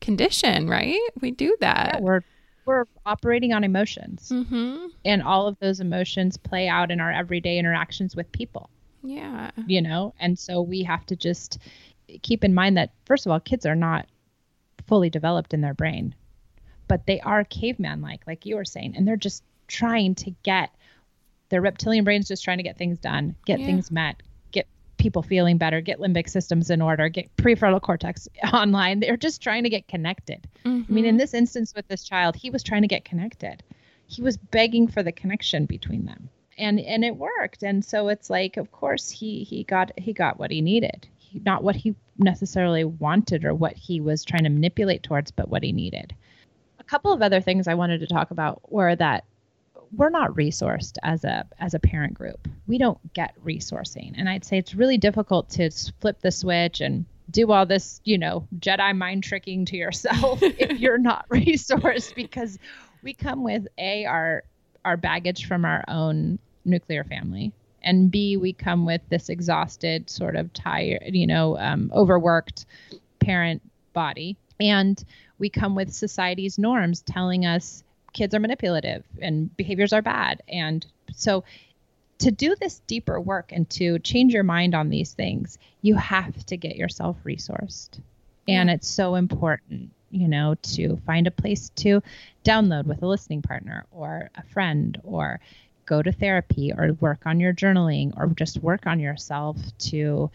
condition, 0.02 0.68
right? 0.68 1.00
We 1.23 1.30
do 1.30 1.56
that. 1.61 1.92
Yeah, 1.95 2.00
we're 2.00 2.21
we're 2.66 2.85
operating 3.06 3.54
on 3.54 3.64
emotions, 3.64 4.28
mm-hmm. 4.30 4.88
and 5.06 5.23
all 5.23 5.47
of 5.47 5.59
those 5.59 5.80
emotions 5.80 6.37
play 6.37 6.68
out 6.68 6.90
in 6.90 7.00
our 7.00 7.11
everyday 7.11 7.59
interactions 7.59 8.14
with 8.14 8.30
people. 8.30 8.68
Yeah, 9.02 9.52
you 9.66 9.80
know, 9.80 10.12
and 10.21 10.38
so 10.38 10.61
we 10.61 10.83
have 10.83 11.06
to 11.06 11.16
just 11.16 11.56
keep 12.21 12.45
in 12.45 12.52
mind 12.52 12.76
that 12.76 12.90
first 13.06 13.25
of 13.25 13.33
all, 13.33 13.40
kids 13.40 13.64
are 13.64 13.75
not 13.75 14.06
fully 14.87 15.09
developed 15.09 15.54
in 15.54 15.62
their 15.62 15.73
brain, 15.73 16.14
but 16.88 17.06
they 17.06 17.21
are 17.21 17.42
caveman 17.42 18.02
like, 18.02 18.26
like 18.26 18.45
you 18.45 18.56
were 18.56 18.66
saying, 18.66 18.92
and 18.99 19.09
they're 19.09 19.16
just 19.16 19.45
trying 19.66 20.14
to 20.16 20.30
get 20.42 20.75
their 21.49 21.61
reptilian 21.61 22.05
brain's 22.05 22.29
just 22.29 22.45
trying 22.45 22.59
to 22.59 22.62
get 22.62 22.76
things 22.76 22.99
done, 22.99 23.35
get 23.45 23.61
yeah. 23.61 23.67
things 23.67 23.91
met, 23.91 24.23
get 24.53 24.67
people 24.97 25.23
feeling 25.23 25.59
better, 25.59 25.81
get 25.81 25.99
limbic 25.99 26.29
systems 26.29 26.71
in 26.71 26.83
order, 26.83 27.09
get 27.09 27.35
prefrontal 27.37 27.81
cortex 27.81 28.29
online. 28.53 29.00
They're 29.00 29.17
just 29.17 29.43
trying 29.43 29.65
to 29.65 29.71
get 29.71 29.88
connected. 29.88 30.49
Mm-hmm. 30.65 30.91
I 30.91 30.95
mean, 30.95 31.05
in 31.05 31.12
mm-hmm. 31.12 31.19
this 31.19 31.35
instance 31.35 31.73
with 31.75 31.87
this 31.88 32.05
child, 32.05 32.37
he 32.37 32.50
was 32.50 32.62
trying 32.62 32.83
to 32.83 32.88
get 32.88 33.05
connected. 33.05 33.62
He 34.07 34.23
was 34.23 34.37
begging 34.37 34.88
for 34.88 35.03
the 35.03 35.12
connection 35.12 35.67
between 35.67 36.05
them. 36.05 36.29
And 36.59 36.81
and 36.81 37.05
it 37.05 37.17
worked. 37.17 37.62
And 37.62 37.85
so 37.85 38.09
it's 38.09 38.31
like, 38.31 38.57
of 38.57 38.73
course, 38.73 39.11
he 39.11 39.45
he 39.45 39.65
got 39.65 39.91
he 39.99 40.15
got 40.15 40.38
what 40.38 40.50
he 40.50 40.62
needed. 40.62 41.07
He, 41.19 41.41
not 41.45 41.62
what 41.62 41.76
he 41.76 41.95
necessarily 42.19 42.85
wanted 42.85 43.45
or 43.45 43.55
what 43.55 43.76
he 43.76 44.00
was 44.00 44.25
trying 44.25 44.45
to 44.45 44.49
manipulate 44.49 45.03
towards, 45.03 45.31
but 45.31 45.50
what 45.50 45.62
he 45.62 45.73
needed. 45.73 46.15
A 46.79 46.85
couple 46.85 47.12
of 47.12 47.21
other 47.21 47.43
things 47.43 47.69
I 47.69 47.75
wanted 47.75 48.00
to 48.00 48.07
talk 48.07 48.31
about 48.31 48.73
were 48.73 48.97
that 48.97 49.25
we're 49.93 50.11
not 50.11 50.31
resourced 50.33 50.97
as 51.02 51.25
a 51.25 51.47
as 51.59 51.75
a 51.75 51.78
parent 51.78 52.14
group. 52.14 52.49
We 52.66 52.78
don't 52.78 52.99
get 53.14 53.35
resourcing, 53.45 54.14
and 54.16 54.28
I'd 54.28 54.45
say 54.45 54.59
it's 54.59 54.75
really 54.75 54.99
difficult 54.99 55.49
to 55.50 55.71
flip 56.00 56.21
the 56.21 56.31
switch 56.31 56.81
and 56.81 57.05
do 57.31 57.50
all 57.50 57.66
this, 57.66 58.00
you 58.05 58.19
know, 58.19 58.47
Jedi 58.59 58.97
mind 58.97 59.25
tricking 59.25 59.64
to 59.66 59.76
yourself 59.76 60.40
if 60.43 60.78
you're 60.78 60.99
not 60.99 61.28
resourced 61.31 62.14
because 62.14 62.59
we 63.02 63.14
come 63.14 63.43
with 63.43 63.66
a 63.78 64.05
our 64.07 64.45
our 64.85 64.97
baggage 64.97 65.47
from 65.47 65.64
our 65.64 65.85
own 65.88 66.38
nuclear 66.64 67.05
family 67.05 67.52
and 67.83 68.11
b 68.11 68.37
we 68.37 68.52
come 68.52 68.85
with 68.85 69.00
this 69.09 69.28
exhausted 69.28 70.11
sort 70.11 70.37
of 70.37 70.52
tired 70.52 71.14
you 71.14 71.26
know 71.26 71.57
um, 71.59 71.90
overworked 71.95 72.66
parent 73.21 73.62
body 73.93 74.37
and 74.61 75.05
we 75.38 75.49
come 75.49 75.75
with 75.75 75.93
society's 75.93 76.59
norms 76.59 77.02
telling 77.02 77.47
us 77.47 77.85
kids 78.17 78.35
are 78.35 78.41
manipulative 78.41 79.05
and 79.21 79.55
behaviors 79.57 79.93
are 79.93 80.03
bad. 80.03 80.43
And 80.49 80.85
so 81.15 81.45
to 82.19 82.31
do 82.31 82.57
this 82.57 82.81
deeper 82.87 83.21
work 83.21 83.53
and 83.53 83.69
to 83.71 83.99
change 83.99 84.33
your 84.33 84.43
mind 84.43 84.75
on 84.75 84.89
these 84.89 85.13
things, 85.13 85.59
you 85.83 85.95
have 85.97 86.45
to 86.47 86.57
get 86.57 86.77
yourself 86.77 87.17
resourced. 87.25 88.01
Yeah. 88.47 88.61
And 88.61 88.71
it's 88.71 88.89
so 88.89 89.17
important, 89.17 89.91
you 90.11 90.29
know, 90.29 90.57
to 90.63 90.97
find 91.05 91.27
a 91.27 91.31
place 91.31 91.69
to 91.77 92.03
download 92.43 92.87
with 92.87 93.03
a 93.03 93.07
listening 93.07 93.43
partner 93.43 93.85
or 93.93 94.31
a 94.35 94.43
friend 94.45 94.99
or 95.05 95.39
go 95.85 96.03
to 96.03 96.11
therapy 96.11 96.73
or 96.73 96.95
work 96.95 97.27
on 97.27 97.39
your 97.39 97.53
journaling 97.53 98.17
or 98.17 98.29
just 98.29 98.63
work 98.63 98.87
on 98.87 98.99
yourself 98.99 99.59
to, 99.79 100.31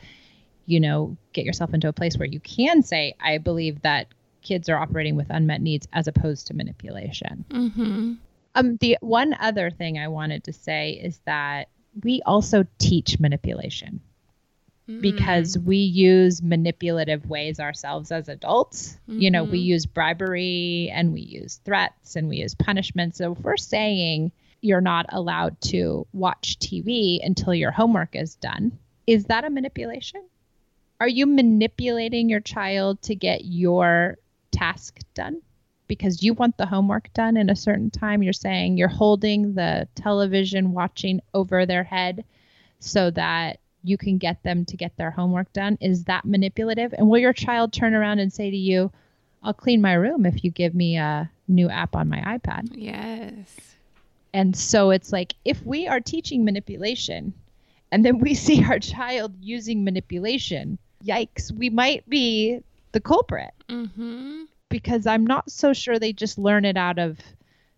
you 0.67 0.79
know, 0.79 1.17
get 1.33 1.45
yourself 1.45 1.73
into 1.73 1.87
a 1.87 1.93
place 1.93 2.15
where 2.15 2.27
you 2.27 2.39
can 2.41 2.83
say, 2.83 3.15
I 3.19 3.39
believe 3.39 3.81
that 3.81 4.05
kids 4.41 4.69
are 4.69 4.77
operating 4.77 5.15
with 5.15 5.27
unmet 5.29 5.61
needs 5.61 5.87
as 5.93 6.07
opposed 6.07 6.47
to 6.47 6.53
manipulation. 6.53 7.45
Mm-hmm. 7.49 8.13
Um, 8.55 8.77
the 8.77 8.97
one 9.01 9.33
other 9.39 9.69
thing 9.69 9.97
I 9.97 10.09
wanted 10.09 10.43
to 10.45 10.53
say 10.53 10.91
is 10.91 11.19
that 11.25 11.69
we 12.03 12.21
also 12.25 12.65
teach 12.77 13.19
manipulation 13.19 14.01
mm. 14.89 15.01
because 15.01 15.57
we 15.57 15.77
use 15.77 16.41
manipulative 16.41 17.25
ways 17.25 17.59
ourselves 17.59 18.11
as 18.11 18.29
adults. 18.29 18.97
Mm-hmm. 19.09 19.19
You 19.19 19.31
know, 19.31 19.43
we 19.43 19.59
mm-hmm. 19.59 19.67
use 19.67 19.85
bribery 19.85 20.91
and 20.93 21.13
we 21.13 21.21
use 21.21 21.59
threats 21.65 22.15
and 22.15 22.27
we 22.27 22.37
use 22.37 22.55
punishment. 22.55 23.15
So 23.15 23.33
if 23.33 23.39
we're 23.39 23.57
saying 23.57 24.31
you're 24.61 24.81
not 24.81 25.07
allowed 25.09 25.59
to 25.61 26.05
watch 26.13 26.59
TV 26.59 27.19
until 27.23 27.53
your 27.53 27.71
homework 27.71 28.15
is 28.15 28.35
done, 28.35 28.77
is 29.07 29.25
that 29.25 29.43
a 29.43 29.49
manipulation? 29.49 30.23
Are 30.99 31.07
you 31.07 31.25
manipulating 31.25 32.29
your 32.29 32.41
child 32.41 33.01
to 33.03 33.15
get 33.15 33.43
your 33.43 34.17
task 34.61 34.99
done 35.15 35.41
because 35.87 36.21
you 36.21 36.33
want 36.33 36.55
the 36.57 36.65
homework 36.65 37.11
done 37.13 37.35
in 37.35 37.49
a 37.49 37.55
certain 37.55 37.89
time. 37.89 38.21
You're 38.21 38.31
saying 38.31 38.77
you're 38.77 38.87
holding 38.87 39.55
the 39.55 39.87
television 39.95 40.71
watching 40.71 41.19
over 41.33 41.65
their 41.65 41.83
head 41.83 42.23
so 42.79 43.09
that 43.11 43.59
you 43.83 43.97
can 43.97 44.19
get 44.19 44.43
them 44.43 44.63
to 44.65 44.77
get 44.77 44.95
their 44.97 45.11
homework 45.11 45.51
done. 45.51 45.77
Is 45.81 46.03
that 46.03 46.25
manipulative? 46.25 46.93
And 46.93 47.09
will 47.09 47.19
your 47.19 47.33
child 47.33 47.73
turn 47.73 47.95
around 47.95 48.19
and 48.19 48.31
say 48.31 48.51
to 48.51 48.57
you, 48.57 48.91
I'll 49.43 49.53
clean 49.53 49.81
my 49.81 49.93
room 49.93 50.25
if 50.25 50.43
you 50.43 50.51
give 50.51 50.75
me 50.75 50.97
a 50.97 51.29
new 51.47 51.67
app 51.67 51.95
on 51.95 52.07
my 52.07 52.21
iPad? 52.21 52.69
Yes. 52.73 53.75
And 54.33 54.55
so 54.55 54.91
it's 54.91 55.11
like 55.11 55.33
if 55.43 55.65
we 55.65 55.87
are 55.87 55.99
teaching 55.99 56.45
manipulation 56.45 57.33
and 57.91 58.05
then 58.05 58.19
we 58.19 58.33
see 58.45 58.63
our 58.63 58.79
child 58.79 59.33
using 59.41 59.83
manipulation, 59.83 60.77
yikes, 61.03 61.51
we 61.51 61.71
might 61.71 62.07
be 62.07 62.61
the 62.91 62.99
culprit. 62.99 63.53
Mm-hmm. 63.67 64.43
Because 64.71 65.05
I'm 65.05 65.25
not 65.25 65.51
so 65.51 65.73
sure 65.73 65.99
they 65.99 66.13
just 66.13 66.37
learn 66.37 66.65
it 66.65 66.77
out 66.77 66.97
of, 66.97 67.19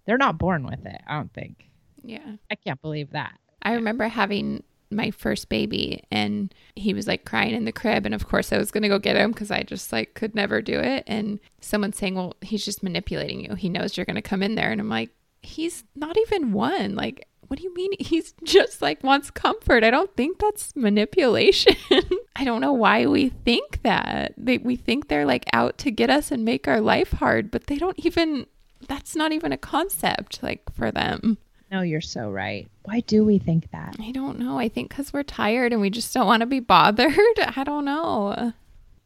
they're 0.05 0.17
not 0.17 0.37
born 0.37 0.65
with 0.65 0.85
it, 0.85 1.01
I 1.07 1.15
don't 1.15 1.33
think. 1.33 1.69
Yeah. 2.03 2.35
I 2.49 2.55
can't 2.55 2.81
believe 2.81 3.11
that. 3.11 3.37
I 3.61 3.73
remember 3.73 4.07
having 4.07 4.63
my 4.91 5.11
first 5.11 5.49
baby 5.49 6.03
and 6.11 6.53
he 6.75 6.93
was 6.93 7.07
like 7.07 7.25
crying 7.25 7.55
in 7.55 7.65
the 7.65 7.71
crib 7.71 8.05
and 8.05 8.13
of 8.13 8.27
course 8.27 8.53
I 8.53 8.57
was 8.57 8.69
going 8.69 8.83
to 8.83 8.89
go 8.89 8.99
get 8.99 9.15
him 9.15 9.33
cuz 9.33 9.49
I 9.49 9.63
just 9.63 9.91
like 9.91 10.13
could 10.13 10.35
never 10.35 10.61
do 10.61 10.79
it 10.79 11.03
and 11.07 11.39
someone 11.61 11.93
saying 11.93 12.13
well 12.13 12.35
he's 12.41 12.63
just 12.63 12.83
manipulating 12.83 13.43
you 13.43 13.55
he 13.55 13.69
knows 13.69 13.97
you're 13.97 14.05
going 14.05 14.15
to 14.15 14.21
come 14.21 14.43
in 14.43 14.53
there 14.53 14.71
and 14.71 14.79
I'm 14.79 14.89
like 14.89 15.09
he's 15.41 15.83
not 15.95 16.15
even 16.17 16.53
one 16.53 16.95
like 16.95 17.27
what 17.53 17.59
do 17.59 17.65
you 17.65 17.73
mean 17.75 17.91
he's 17.99 18.33
just 18.43 18.81
like 18.81 19.03
wants 19.03 19.29
comfort? 19.29 19.83
I 19.83 19.91
don't 19.91 20.11
think 20.15 20.39
that's 20.39 20.75
manipulation. 20.75 21.75
I 22.35 22.43
don't 22.43 22.61
know 22.61 22.73
why 22.73 23.05
we 23.05 23.29
think 23.29 23.83
that. 23.83 24.33
They, 24.37 24.57
we 24.57 24.75
think 24.75 25.07
they're 25.07 25.27
like 25.27 25.45
out 25.53 25.77
to 25.77 25.91
get 25.91 26.09
us 26.09 26.31
and 26.31 26.43
make 26.43 26.67
our 26.67 26.81
life 26.81 27.11
hard, 27.11 27.51
but 27.51 27.67
they 27.67 27.75
don't 27.75 27.99
even, 28.03 28.47
that's 28.87 29.15
not 29.15 29.33
even 29.33 29.51
a 29.51 29.57
concept 29.57 30.41
like 30.41 30.63
for 30.73 30.89
them. 30.89 31.37
No, 31.71 31.81
you're 31.81 32.01
so 32.01 32.31
right. 32.31 32.67
Why 32.85 33.01
do 33.01 33.23
we 33.23 33.37
think 33.37 33.69
that? 33.69 33.97
I 33.99 34.09
don't 34.09 34.39
know. 34.39 34.57
I 34.57 34.67
think 34.67 34.89
because 34.89 35.13
we're 35.13 35.21
tired 35.21 35.73
and 35.73 35.79
we 35.81 35.91
just 35.91 36.11
don't 36.11 36.25
want 36.25 36.41
to 36.41 36.47
be 36.47 36.59
bothered. 36.59 37.13
I 37.55 37.63
don't 37.63 37.85
know. 37.85 38.51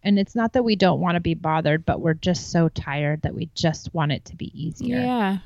And 0.04 0.18
it's 0.18 0.36
not 0.36 0.54
that 0.54 0.63
we 0.63 0.77
don't 0.77 1.01
want 1.01 1.16
to 1.16 1.20
be 1.20 1.34
bothered, 1.34 1.86
but 1.86 2.00
we're 2.00 2.13
just 2.13 2.50
so 2.50 2.70
tired 2.70 3.24
that 3.24 3.36
we 3.36 3.50
just 3.56 3.94
want 3.94 4.13
it 4.13 4.24
to 4.24 4.38
be 4.38 4.58
easier. 4.58 5.00
Yeah. 5.00 5.38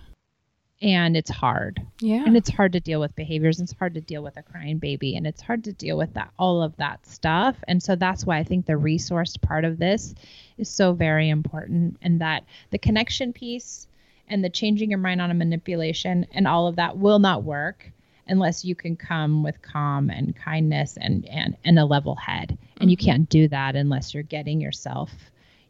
And 0.82 1.16
it's 1.16 1.30
hard. 1.30 1.86
Yeah. 2.00 2.24
And 2.26 2.36
it's 2.36 2.50
hard 2.50 2.74
to 2.74 2.80
deal 2.80 3.00
with 3.00 3.16
behaviors. 3.16 3.60
And 3.60 3.70
it's 3.70 3.78
hard 3.78 3.94
to 3.94 4.02
deal 4.02 4.24
with 4.24 4.38
a 4.38 4.42
crying 4.42 4.80
baby. 4.80 5.16
And 5.16 5.28
it's 5.28 5.42
hard 5.42 5.64
to 5.66 5.74
deal 5.74 5.98
with 5.98 6.14
that 6.16 6.32
all 6.40 6.64
of 6.64 6.76
that 6.78 7.06
stuff. 7.06 7.56
And 7.68 7.82
so 7.84 7.96
that's 7.96 8.26
why 8.26 8.38
I 8.38 8.44
think 8.44 8.66
the 8.66 8.74
resourced 8.74 9.42
part 9.42 9.64
of 9.64 9.78
this 9.78 10.16
is 10.58 10.70
so 10.70 10.94
very 10.94 11.30
important. 11.30 11.98
And 12.02 12.22
that 12.22 12.46
the 12.72 12.80
connection 12.80 13.32
piece 13.32 13.88
and 14.28 14.44
the 14.44 14.50
changing 14.50 14.90
your 14.90 15.00
mind 15.00 15.22
on 15.22 15.30
a 15.30 15.36
manipulation 15.36 16.26
and 16.32 16.48
all 16.48 16.68
of 16.68 16.78
that 16.78 16.98
will 16.98 17.20
not 17.20 17.44
work 17.44 17.92
unless 18.28 18.64
you 18.64 18.76
can 18.76 18.96
come 18.96 19.44
with 19.44 19.62
calm 19.62 20.10
and 20.10 20.36
kindness 20.36 20.98
and 21.00 21.28
and, 21.28 21.58
and 21.66 21.78
a 21.78 21.86
level 21.86 22.16
head 22.16 22.58
and 22.80 22.90
you 22.90 22.96
mm-hmm. 22.96 23.06
can't 23.06 23.30
do 23.30 23.48
that 23.48 23.76
unless 23.76 24.14
you're 24.14 24.24
getting 24.24 24.62
yourself 24.62 25.12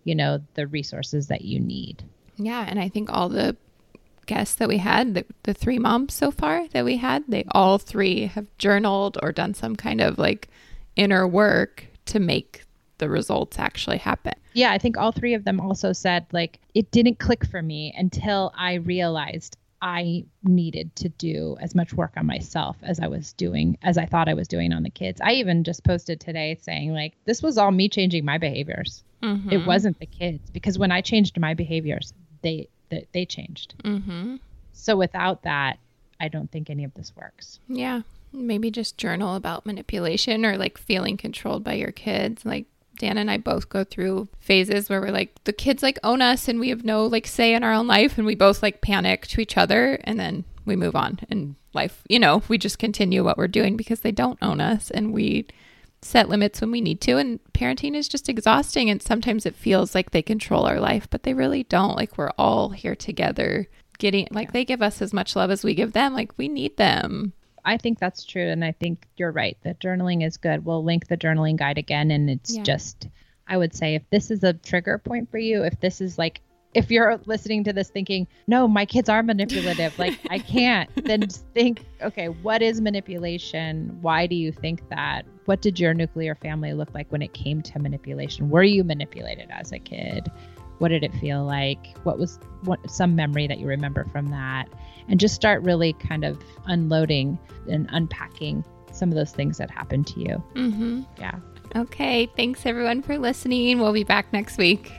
you 0.03 0.13
know 0.13 0.39
the 0.53 0.67
resources 0.67 1.27
that 1.27 1.41
you 1.41 1.59
need 1.59 2.03
Yeah, 2.37 2.65
and 2.67 2.79
I 2.79 2.89
think 2.89 3.11
all 3.11 3.29
the 3.29 3.55
guests 4.25 4.55
that 4.55 4.67
we 4.67 4.77
had, 4.77 5.13
the, 5.15 5.25
the 5.43 5.53
three 5.53 5.79
moms 5.79 6.13
so 6.13 6.31
far 6.31 6.67
that 6.69 6.85
we 6.85 6.97
had, 6.97 7.23
they 7.27 7.43
all 7.51 7.77
three 7.77 8.25
have 8.27 8.47
journaled 8.57 9.17
or 9.21 9.31
done 9.31 9.53
some 9.53 9.75
kind 9.75 10.01
of 10.01 10.17
like 10.17 10.47
inner 10.95 11.27
work 11.27 11.85
to 12.05 12.19
make 12.19 12.63
the 12.97 13.09
results 13.09 13.57
actually 13.57 13.97
happen. 13.97 14.33
yeah 14.53 14.71
i 14.71 14.77
think 14.77 14.95
all 14.95 15.11
three 15.11 15.33
of 15.33 15.43
them 15.43 15.59
also 15.59 15.91
said 15.91 16.23
like 16.31 16.59
it 16.75 16.91
didn't 16.91 17.17
click 17.17 17.43
for 17.47 17.59
me 17.63 17.91
until 17.97 18.51
i 18.55 18.73
realized 18.75 19.57
i 19.81 20.23
needed 20.43 20.95
to 20.95 21.09
do 21.09 21.57
as 21.61 21.73
much 21.73 21.93
work 21.93 22.13
on 22.15 22.27
myself 22.27 22.77
as 22.83 22.99
i 22.99 23.07
was 23.07 23.33
doing 23.33 23.75
as 23.81 23.97
i 23.97 24.05
thought 24.05 24.29
i 24.29 24.35
was 24.35 24.47
doing 24.47 24.71
on 24.71 24.83
the 24.83 24.89
kids 24.91 25.19
i 25.23 25.31
even 25.31 25.63
just 25.63 25.83
posted 25.83 26.19
today 26.19 26.55
saying 26.61 26.93
like 26.93 27.13
this 27.25 27.41
was 27.41 27.57
all 27.57 27.71
me 27.71 27.89
changing 27.89 28.23
my 28.25 28.37
behaviors 28.37 29.03
Mm-hmm. 29.23 29.51
it 29.51 29.65
wasn't 29.67 29.99
the 29.99 30.05
kids 30.07 30.49
because 30.51 30.77
when 30.79 30.91
i 30.91 30.99
changed 31.01 31.39
my 31.39 31.53
behaviors 31.55 32.13
they 32.43 32.67
they, 32.91 33.07
they 33.11 33.25
changed 33.25 33.73
Mm-hmm. 33.83 34.35
so 34.73 34.95
without 34.95 35.41
that 35.43 35.79
i 36.19 36.27
don't 36.27 36.51
think 36.51 36.69
any 36.69 36.83
of 36.83 36.93
this 36.93 37.11
works 37.15 37.59
Yeah. 37.67 38.01
Maybe 38.33 38.71
just 38.71 38.97
journal 38.97 39.35
about 39.35 39.65
manipulation 39.65 40.45
or 40.45 40.57
like 40.57 40.77
feeling 40.77 41.17
controlled 41.17 41.65
by 41.65 41.73
your 41.73 41.91
kids. 41.91 42.45
Like 42.45 42.65
Dan 42.97 43.17
and 43.17 43.29
I 43.29 43.35
both 43.37 43.67
go 43.67 43.83
through 43.83 44.29
phases 44.39 44.87
where 44.89 45.01
we're 45.01 45.11
like, 45.11 45.35
the 45.43 45.51
kids 45.51 45.83
like 45.83 45.99
own 46.01 46.21
us 46.21 46.47
and 46.47 46.57
we 46.57 46.69
have 46.69 46.85
no 46.85 47.05
like 47.05 47.27
say 47.27 47.53
in 47.53 47.61
our 47.61 47.73
own 47.73 47.87
life. 47.87 48.17
And 48.17 48.25
we 48.25 48.35
both 48.35 48.63
like 48.63 48.79
panic 48.79 49.27
to 49.27 49.41
each 49.41 49.57
other 49.57 49.99
and 50.05 50.17
then 50.17 50.45
we 50.63 50.77
move 50.77 50.95
on 50.95 51.19
and 51.29 51.55
life, 51.73 52.03
you 52.07 52.19
know, 52.19 52.41
we 52.47 52.57
just 52.57 52.79
continue 52.79 53.21
what 53.21 53.37
we're 53.37 53.49
doing 53.49 53.75
because 53.75 53.99
they 53.99 54.13
don't 54.13 54.39
own 54.41 54.61
us 54.61 54.89
and 54.89 55.11
we 55.11 55.47
set 56.01 56.29
limits 56.29 56.61
when 56.61 56.71
we 56.71 56.81
need 56.81 57.01
to. 57.01 57.17
And 57.17 57.39
parenting 57.53 57.95
is 57.95 58.07
just 58.07 58.29
exhausting. 58.29 58.89
And 58.89 59.01
sometimes 59.01 59.45
it 59.45 59.55
feels 59.55 59.93
like 59.93 60.11
they 60.11 60.21
control 60.21 60.65
our 60.65 60.79
life, 60.79 61.07
but 61.09 61.23
they 61.23 61.33
really 61.33 61.63
don't. 61.63 61.95
Like 61.95 62.17
we're 62.17 62.31
all 62.37 62.69
here 62.69 62.95
together 62.95 63.67
getting, 63.99 64.27
like 64.31 64.51
they 64.51 64.65
give 64.65 64.81
us 64.81 65.01
as 65.01 65.13
much 65.13 65.35
love 65.35 65.51
as 65.51 65.63
we 65.63 65.75
give 65.75 65.93
them. 65.93 66.13
Like 66.13 66.37
we 66.37 66.47
need 66.47 66.77
them. 66.77 67.33
I 67.63 67.77
think 67.77 67.99
that's 67.99 68.25
true. 68.25 68.47
And 68.47 68.65
I 68.65 68.71
think 68.71 69.07
you're 69.17 69.31
right. 69.31 69.57
that 69.63 69.79
journaling 69.79 70.25
is 70.25 70.37
good. 70.37 70.65
We'll 70.65 70.83
link 70.83 71.07
the 71.07 71.17
journaling 71.17 71.57
guide 71.57 71.77
again. 71.77 72.09
And 72.09 72.29
it's 72.29 72.55
Yeah. 72.55 72.63
just, 72.63 73.07
I 73.47 73.57
would 73.57 73.75
say, 73.75 73.93
if 73.95 74.09
this 74.09 74.31
is 74.31 74.43
a 74.43 74.53
trigger 74.53 74.97
point 74.97 75.29
for 75.29 75.37
you, 75.37 75.63
if 75.63 75.79
this 75.79 76.01
is 76.01 76.17
like, 76.17 76.41
if 76.73 76.89
you're 76.89 77.19
listening 77.25 77.63
to 77.65 77.73
this 77.73 77.89
thinking, 77.89 78.27
no, 78.47 78.67
my 78.67 78.85
kids 78.85 79.09
are 79.09 79.21
manipulative, 79.21 79.97
like 79.99 80.17
I 80.29 80.39
can't, 80.39 80.89
then 81.05 81.21
just 81.21 81.45
think, 81.53 81.85
okay, 82.01 82.29
what 82.29 82.61
is 82.61 82.79
manipulation? 82.79 83.97
Why 84.01 84.25
do 84.27 84.35
you 84.35 84.51
think 84.51 84.87
that? 84.89 85.25
What 85.45 85.61
did 85.61 85.79
your 85.79 85.93
nuclear 85.93 86.35
family 86.35 86.73
look 86.73 86.93
like 86.93 87.11
when 87.11 87.21
it 87.21 87.33
came 87.33 87.61
to 87.63 87.79
manipulation? 87.79 88.49
Were 88.49 88.63
you 88.63 88.83
manipulated 88.83 89.49
as 89.51 89.71
a 89.71 89.79
kid? 89.79 90.31
What 90.77 90.89
did 90.89 91.03
it 91.03 91.13
feel 91.15 91.43
like? 91.43 91.95
What 92.03 92.17
was 92.17 92.39
what 92.63 92.89
some 92.89 93.15
memory 93.15 93.47
that 93.47 93.59
you 93.59 93.67
remember 93.67 94.05
from 94.05 94.27
that? 94.27 94.67
And 95.07 95.19
just 95.19 95.35
start 95.35 95.61
really 95.63 95.93
kind 95.93 96.23
of 96.23 96.41
unloading 96.65 97.37
and 97.69 97.87
unpacking 97.91 98.63
some 98.91 99.09
of 99.09 99.15
those 99.15 99.31
things 99.31 99.57
that 99.57 99.69
happened 99.69 100.07
to 100.07 100.19
you. 100.19 100.43
Mm-hmm. 100.55 101.01
Yeah. 101.19 101.39
Okay. 101.75 102.29
Thanks 102.35 102.65
everyone 102.65 103.01
for 103.01 103.17
listening. 103.17 103.79
We'll 103.79 103.93
be 103.93 104.03
back 104.03 104.31
next 104.33 104.57
week. 104.57 104.91